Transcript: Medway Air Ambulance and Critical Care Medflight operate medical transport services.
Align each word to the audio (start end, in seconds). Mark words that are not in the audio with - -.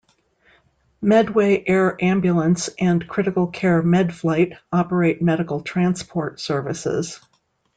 Medway 0.99 1.63
Air 1.67 1.95
Ambulance 2.03 2.71
and 2.79 3.07
Critical 3.07 3.45
Care 3.45 3.83
Medflight 3.83 4.57
operate 4.73 5.21
medical 5.21 5.61
transport 5.61 6.39
services. 6.39 7.19